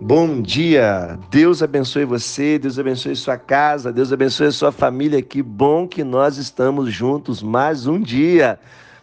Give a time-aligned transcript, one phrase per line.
[0.00, 5.22] Bom dia, Deus abençoe você, Deus abençoe sua casa, Deus abençoe sua família.
[5.22, 8.58] Que bom que nós estamos juntos mais um dia,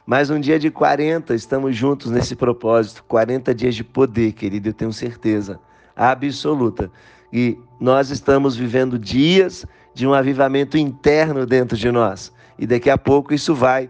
[0.06, 1.34] mais um dia de 40.
[1.34, 3.06] Estamos juntos nesse propósito.
[3.08, 5.58] 40 dias de poder, querido, eu tenho certeza
[5.96, 6.92] absoluta.
[7.32, 12.34] E nós estamos vivendo dias de um avivamento interno dentro de nós.
[12.60, 13.90] E daqui a pouco isso vai,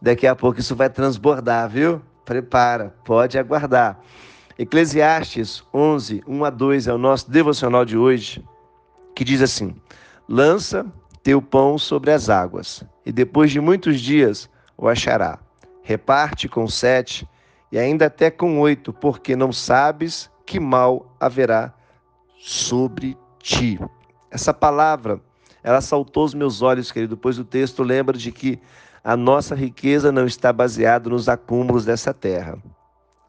[0.00, 2.02] daqui a pouco isso vai transbordar, viu?
[2.26, 3.98] Prepara, pode aguardar.
[4.58, 8.44] Eclesiastes 11, 1 a 2 é o nosso devocional de hoje,
[9.14, 9.74] que diz assim:
[10.28, 10.86] Lança
[11.22, 15.38] teu pão sobre as águas, e depois de muitos dias o achará.
[15.82, 17.26] Reparte com sete,
[17.70, 21.72] e ainda até com oito, porque não sabes que mal haverá
[22.38, 23.78] sobre ti.
[24.30, 25.20] Essa palavra,
[25.62, 28.60] ela saltou os meus olhos, querido, pois o texto lembra de que
[29.02, 32.58] a nossa riqueza não está baseada nos acúmulos dessa terra,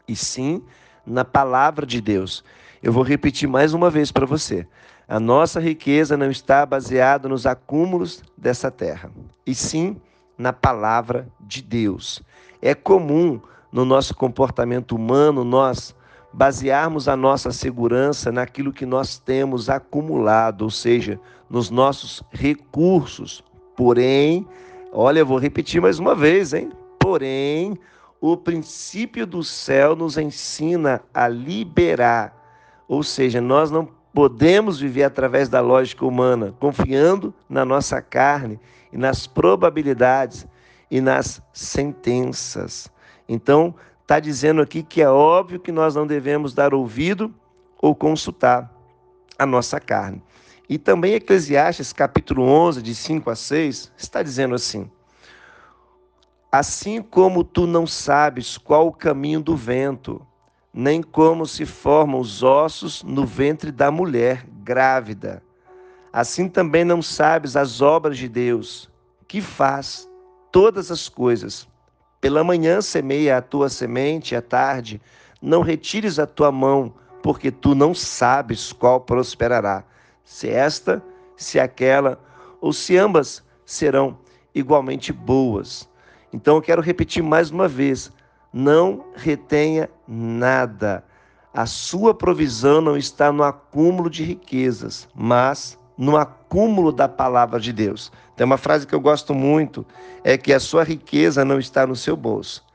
[0.08, 0.62] e sim
[1.06, 2.44] na palavra de Deus.
[2.82, 4.68] Eu vou repetir mais uma vez para você.
[5.08, 9.12] A nossa riqueza não está baseada nos acúmulos dessa terra,
[9.46, 9.98] e sim
[10.38, 12.22] na palavra de Deus.
[12.62, 13.40] É comum
[13.72, 15.96] no nosso comportamento humano nós
[16.32, 23.44] basearmos a nossa segurança naquilo que nós temos acumulado, ou seja, nos nossos recursos.
[23.76, 24.48] Porém,
[24.92, 26.72] olha, eu vou repetir mais uma vez, hein?
[27.00, 27.78] Porém,
[28.26, 32.34] o princípio do céu nos ensina a liberar.
[32.88, 38.58] Ou seja, nós não podemos viver através da lógica humana, confiando na nossa carne
[38.94, 40.48] e nas probabilidades
[40.90, 42.90] e nas sentenças.
[43.28, 47.30] Então, está dizendo aqui que é óbvio que nós não devemos dar ouvido
[47.82, 48.74] ou consultar
[49.38, 50.24] a nossa carne.
[50.70, 54.90] E também Eclesiastes capítulo 11, de 5 a 6, está dizendo assim:
[56.54, 60.22] Assim como tu não sabes qual o caminho do vento,
[60.72, 65.42] nem como se formam os ossos no ventre da mulher grávida,
[66.14, 68.88] assim também não sabes as obras de Deus,
[69.28, 70.08] que faz
[70.52, 71.68] todas as coisas.
[72.22, 75.02] Pela manhã semeia a tua semente, à tarde
[75.42, 76.94] não retires a tua mão,
[77.24, 79.84] porque tu não sabes qual prosperará,
[80.24, 81.04] se esta,
[81.36, 82.20] se aquela,
[82.62, 84.20] ou se ambas serão
[84.54, 85.92] igualmente boas.
[86.34, 88.12] Então eu quero repetir mais uma vez:
[88.52, 91.04] não retenha nada.
[91.54, 97.72] A sua provisão não está no acúmulo de riquezas, mas no acúmulo da palavra de
[97.72, 98.12] Deus.
[98.36, 99.86] Tem uma frase que eu gosto muito,
[100.24, 102.66] é que a sua riqueza não está no seu bolso,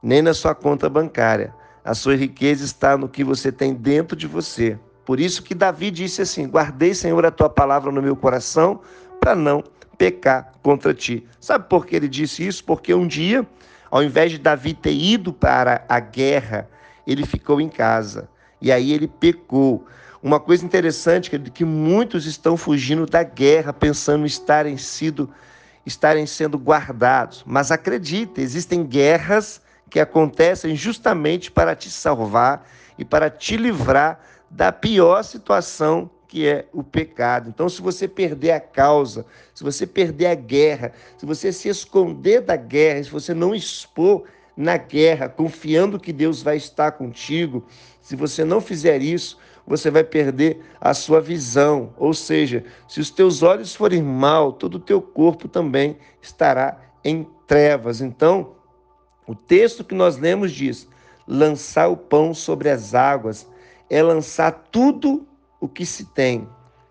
[0.00, 1.52] nem na sua conta bancária.
[1.84, 4.78] A sua riqueza está no que você tem dentro de você.
[5.04, 8.80] Por isso que Davi disse assim: Guardei, Senhor, a tua palavra no meu coração,
[9.18, 9.64] para não
[10.00, 11.26] pecar contra ti.
[11.38, 12.64] Sabe por que ele disse isso?
[12.64, 13.46] Porque um dia,
[13.90, 16.66] ao invés de Davi ter ido para a guerra,
[17.06, 18.26] ele ficou em casa.
[18.62, 19.86] E aí ele pecou.
[20.22, 25.28] Uma coisa interessante que muitos estão fugindo da guerra, pensando em estarem, sido,
[25.84, 27.44] estarem sendo guardados.
[27.46, 32.66] Mas acredite, existem guerras que acontecem justamente para te salvar
[32.98, 34.18] e para te livrar
[34.48, 37.48] da pior situação que é o pecado.
[37.48, 42.40] Então, se você perder a causa, se você perder a guerra, se você se esconder
[42.40, 44.22] da guerra, se você não expor
[44.56, 47.66] na guerra, confiando que Deus vai estar contigo,
[48.00, 51.92] se você não fizer isso, você vai perder a sua visão.
[51.96, 57.26] Ou seja, se os teus olhos forem mal, todo o teu corpo também estará em
[57.48, 58.00] trevas.
[58.00, 58.52] Então,
[59.26, 60.88] o texto que nós lemos diz:
[61.26, 63.48] lançar o pão sobre as águas
[63.90, 65.26] é lançar tudo
[65.60, 66.48] o que se tem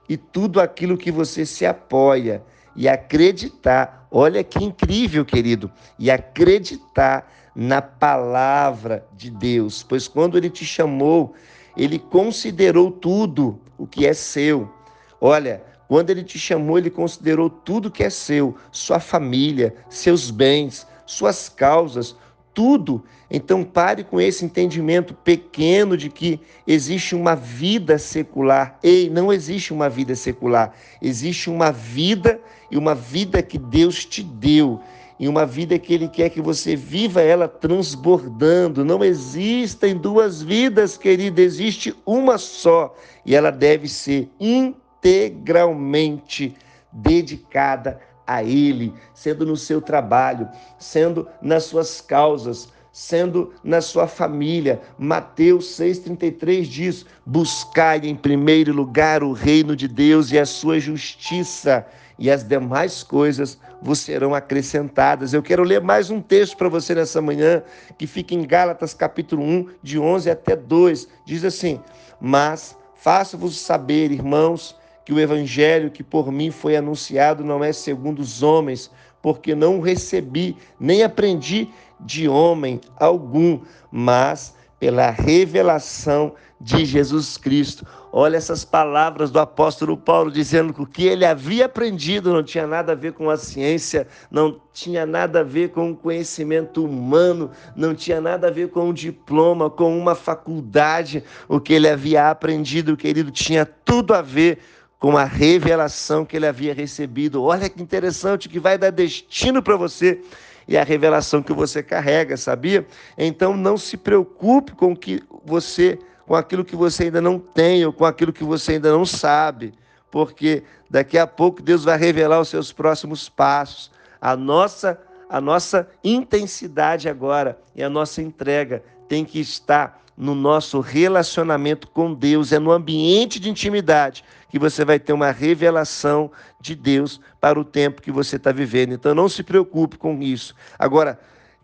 [0.08, 2.44] e tudo aquilo que você se apoia
[2.76, 4.08] e acreditar.
[4.12, 11.34] Olha que incrível, querido, e acreditar na palavra de Deus, pois quando ele te chamou,
[11.76, 14.72] ele considerou tudo o que é seu.
[15.20, 20.88] Olha, quando ele te chamou, ele considerou tudo que é seu, sua família, seus bens,
[21.06, 22.16] suas causas,
[22.54, 23.04] tudo.
[23.30, 28.80] Então pare com esse entendimento pequeno de que existe uma vida secular.
[28.84, 30.74] Ei, não existe uma vida secular.
[31.02, 32.40] Existe uma vida
[32.72, 34.80] e uma vida que Deus te deu.
[35.20, 38.86] E uma vida que Ele quer que você viva ela transbordando.
[38.86, 42.96] Não existem duas vidas, querida, existe uma só.
[43.26, 46.56] E ela deve ser integralmente
[46.92, 50.48] dedicada a Ele, sendo no seu trabalho,
[50.78, 54.80] sendo nas suas causas, sendo na sua família.
[55.00, 61.84] Mateus 6,33 diz: Buscai em primeiro lugar o reino de Deus e a sua justiça,
[62.20, 65.34] e as demais coisas vos serão acrescentadas.
[65.34, 67.64] Eu quero ler mais um texto para você nessa manhã,
[67.98, 71.08] que fica em Gálatas capítulo 1, de 11 até 2.
[71.26, 71.82] Diz assim:
[72.22, 74.76] Mas Faço-vos saber, irmãos,
[75.10, 78.92] que o evangelho que por mim foi anunciado não é segundo os homens,
[79.24, 81.68] porque não recebi nem aprendi
[82.00, 83.60] de homem algum,
[83.92, 87.88] mas pela revelação de Jesus Cristo.
[88.12, 92.68] Olha essas palavras do apóstolo Paulo dizendo que o que ele havia aprendido não tinha
[92.68, 97.50] nada a ver com a ciência, não tinha nada a ver com o conhecimento humano,
[97.76, 101.24] não tinha nada a ver com um diploma, com uma faculdade.
[101.48, 104.60] O que ele havia aprendido, querido, tinha tudo a ver
[105.00, 107.42] com a revelação que ele havia recebido.
[107.42, 110.22] Olha que interessante, que vai dar destino para você
[110.68, 112.86] e a revelação que você carrega, sabia?
[113.18, 115.98] Então não se preocupe com que você
[116.28, 119.74] com aquilo que você ainda não tem ou com aquilo que você ainda não sabe,
[120.12, 123.90] porque daqui a pouco Deus vai revelar os seus próximos passos.
[124.22, 130.82] A nossa a nossa intensidade agora e a nossa entrega tem que estar no nosso
[130.82, 136.30] relacionamento com Deus, é no ambiente de intimidade que você vai ter uma revelação
[136.60, 138.92] de Deus para o tempo que você está vivendo.
[138.92, 140.54] Então não se preocupe com isso.
[140.78, 141.18] Agora,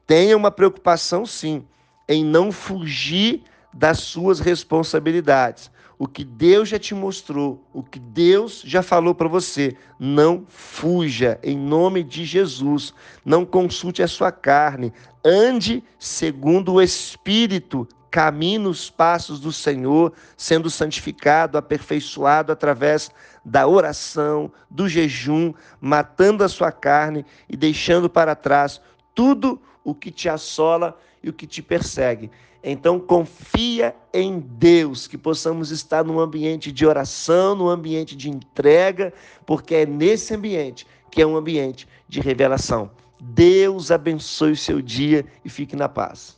[0.08, 1.66] tenha uma preocupação sim
[2.08, 3.44] em não fugir
[3.74, 5.70] das suas responsabilidades.
[6.00, 11.38] O que Deus já te mostrou, o que Deus já falou para você, não fuja
[11.44, 12.94] em nome de Jesus.
[13.26, 14.94] Não consulte a sua carne,
[15.26, 23.12] ande segundo o Espírito caminhe nos passos do Senhor, sendo santificado, aperfeiçoado através
[23.44, 28.80] da oração, do jejum, matando a sua carne e deixando para trás
[29.14, 32.32] tudo o que te assola e o que te persegue.
[32.64, 39.12] Então confia em Deus, que possamos estar num ambiente de oração, num ambiente de entrega,
[39.46, 42.90] porque é nesse ambiente que é um ambiente de revelação.
[43.20, 46.35] Deus abençoe o seu dia e fique na paz.